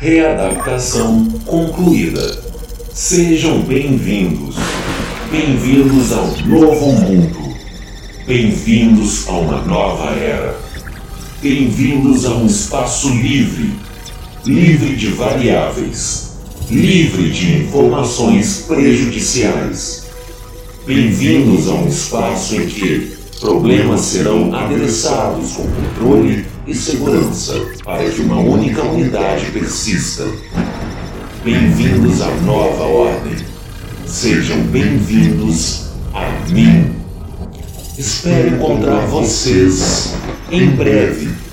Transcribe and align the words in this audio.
Readaptação 0.00 1.24
concluída. 1.44 2.40
Sejam 2.94 3.62
bem-vindos. 3.62 4.54
Bem-vindos 5.28 6.12
ao 6.12 6.28
novo 6.46 6.92
mundo. 6.92 7.56
Bem-vindos 8.24 9.26
a 9.26 9.32
uma 9.32 9.60
nova 9.62 10.10
era. 10.10 10.56
Bem-vindos 11.42 12.24
a 12.26 12.30
um 12.30 12.46
espaço 12.46 13.08
livre. 13.08 13.72
Livre 14.46 14.94
de 14.94 15.08
variáveis. 15.08 16.30
Livre 16.70 17.32
de 17.32 17.64
informações 17.64 18.66
prejudiciais. 18.68 20.06
Bem-vindos 20.86 21.68
a 21.68 21.72
um 21.74 21.88
espaço 21.88 22.54
em 22.54 22.68
que 22.68 23.18
problemas 23.38 24.00
serão 24.00 24.54
adressados 24.54 25.52
com 25.52 25.66
controle 25.66 26.46
e 26.66 26.74
segurança 26.74 27.54
para 27.84 28.08
que 28.10 28.20
uma 28.20 28.38
única 28.38 28.82
unidade 28.82 29.46
persista. 29.52 30.26
Bem-vindos 31.44 32.20
à 32.20 32.30
nova 32.42 32.84
ordem. 32.84 33.36
Sejam 34.06 34.60
bem-vindos 34.62 35.90
a 36.12 36.28
mim. 36.50 36.92
Espero 37.96 38.56
encontrar 38.56 39.06
vocês 39.06 40.14
em 40.50 40.70
breve. 40.70 41.47